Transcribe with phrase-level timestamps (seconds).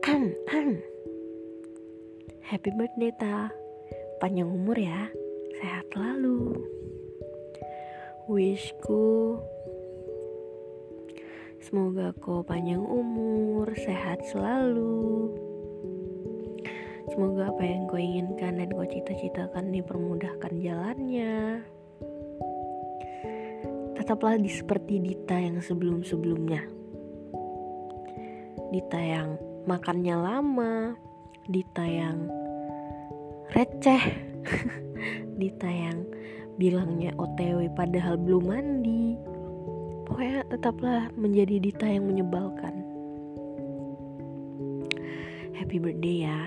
[2.48, 3.52] Happy birthday ta.
[4.16, 5.12] Panjang umur ya.
[5.60, 6.56] Sehat selalu.
[8.24, 9.36] Wishku
[11.60, 15.36] Semoga kau panjang umur Sehat selalu.
[17.12, 21.60] Semoga apa yang kau inginkan dan kau cita-citakan dipermudahkan jalannya.
[24.00, 26.64] Tetaplah di seperti Dita yang sebelum-sebelumnya.
[28.72, 30.74] Dita yang makannya lama
[31.50, 32.30] Dita yang
[33.50, 34.02] receh
[35.40, 36.06] Dita yang
[36.60, 39.16] bilangnya otw padahal belum mandi.
[40.04, 42.84] Pokoknya tetaplah menjadi Dita yang menyebalkan.
[45.56, 46.38] Happy birthday ya.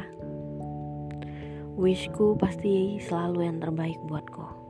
[1.74, 4.64] Wishku pasti selalu yang terbaik buat kau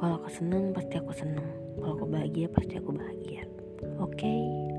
[0.00, 1.44] kalau kau seneng pasti aku seneng.
[1.76, 3.44] Kalau kau bahagia pasti aku bahagia.
[4.00, 4.16] Oke?
[4.16, 4.69] okay?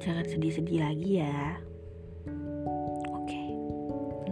[0.00, 1.60] Jangan sedih-sedih lagi ya.
[3.12, 3.28] Oke.
[3.28, 3.48] Okay.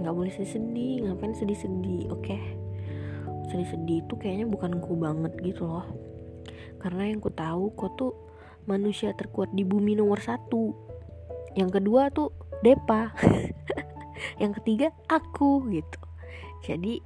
[0.00, 2.24] nggak boleh sedih ngapain sedih-sedih oke?
[2.24, 2.42] Okay?
[3.48, 5.84] sedih-sedih itu kayaknya bukan ku banget gitu loh.
[6.80, 8.12] Karena yang ku tahu kau tuh
[8.68, 10.72] manusia terkuat di bumi nomor satu.
[11.56, 13.12] Yang kedua tuh Depa.
[14.42, 16.00] Yang ketiga aku gitu.
[16.64, 17.00] Jadi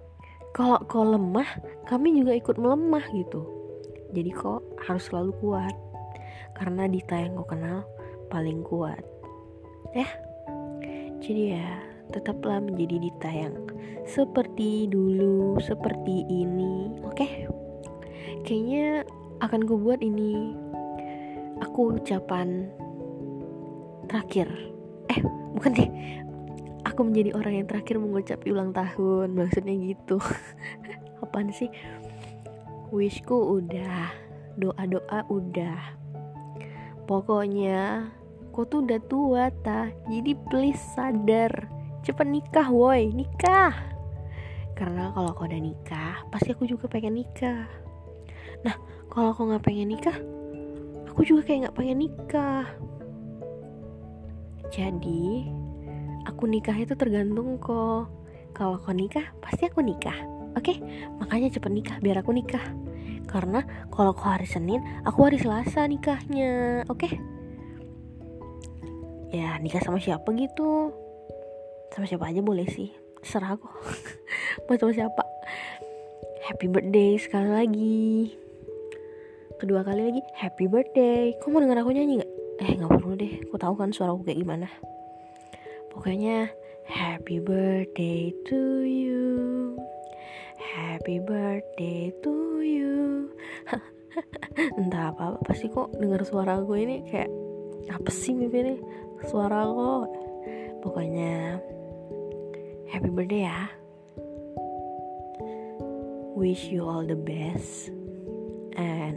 [0.51, 1.47] kalau kau lemah
[1.87, 3.47] kami juga ikut melemah gitu.
[4.11, 5.75] Jadi kau harus selalu kuat.
[6.53, 7.89] Karena Dita yang kau kenal
[8.33, 9.05] paling kuat.
[9.93, 10.09] Ya
[11.23, 11.69] jadi ya
[12.11, 13.55] tetaplah menjadi Dita yang
[14.03, 17.15] seperti dulu seperti ini oke?
[17.15, 17.47] Okay?
[18.43, 19.07] kayaknya
[19.39, 20.55] akan gue buat ini
[21.63, 22.71] aku ucapan
[24.11, 24.51] terakhir.
[25.11, 25.23] Eh
[25.55, 25.91] bukan deh.
[26.83, 30.19] Aku menjadi orang yang terakhir mengucap ulang tahun maksudnya gitu.
[31.23, 31.71] Apaan sih?
[32.91, 34.11] Wishku udah
[34.59, 35.81] doa doa udah.
[37.07, 38.11] Pokoknya
[38.53, 39.89] kau tuh udah tua ta.
[40.07, 41.51] Jadi please sadar.
[42.05, 43.09] Cepet nikah woi.
[43.11, 43.73] Nikah.
[44.77, 47.65] Karena kalau kau udah nikah pasti aku juga pengen nikah.
[48.63, 48.77] Nah
[49.09, 50.17] kalau kau nggak pengen nikah
[51.09, 52.67] aku juga kayak nggak pengen nikah.
[54.73, 55.49] Jadi
[56.25, 58.09] aku nikah itu tergantung kok.
[58.53, 60.17] Kalau kau nikah pasti aku nikah.
[60.57, 60.81] Oke?
[61.21, 62.65] Makanya cepet nikah biar aku nikah.
[63.29, 66.85] Karena kalau kau hari Senin aku hari Selasa nikahnya.
[66.89, 67.32] Oke
[69.33, 70.93] ya nikah sama siapa gitu?
[71.97, 72.93] Sama siapa aja boleh sih.
[73.25, 73.67] Serah aku.
[74.69, 75.25] Mau sama siapa?
[76.45, 78.13] Happy birthday sekali lagi.
[79.57, 81.33] Kedua kali lagi happy birthday.
[81.39, 82.33] Kau mau denger aku nyanyi nggak?
[82.67, 83.47] Eh nggak perlu deh.
[83.47, 84.67] Aku tahu kan suara aku kayak gimana.
[85.95, 86.51] Pokoknya
[86.91, 89.79] happy birthday to you.
[90.59, 93.31] Happy birthday to you.
[94.83, 97.31] Entah apa apa pasti kok denger suara gue ini kayak
[97.91, 98.75] apa sih mimpi ini
[99.27, 100.07] suara kok
[100.83, 101.63] pokoknya
[102.93, 103.71] happy birthday ya.
[106.37, 107.89] Wish you all the best
[108.77, 109.17] and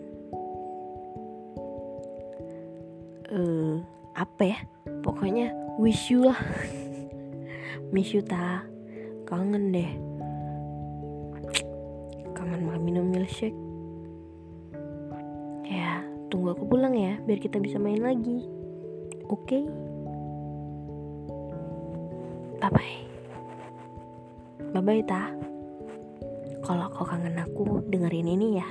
[3.34, 3.84] uh,
[4.16, 4.60] apa ya?
[5.04, 6.40] Pokoknya wish you lah.
[7.94, 8.64] Miss you ta.
[9.26, 9.92] Kangen deh.
[12.38, 13.58] Kangen makan minum milkshake.
[15.66, 18.55] Ya tunggu aku pulang ya biar kita bisa main lagi
[19.30, 19.46] oke.
[19.46, 19.64] Okay?
[22.62, 22.96] bye bye
[24.74, 25.30] bye bye ta.
[26.66, 28.68] Kalau kau kangen aku dengerin ini ya.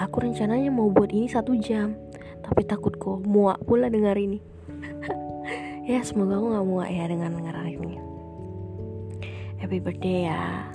[0.00, 1.92] Aku rencananya mau buat ini satu jam
[2.40, 4.40] tapi takut kok muak pula dengar ini.
[5.88, 7.96] Ya semoga aku gak muak ya dengan dengar ini.
[9.56, 10.68] Happy birthday ya.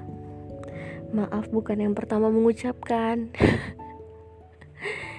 [1.13, 3.29] Maaf bukan yang pertama mengucapkan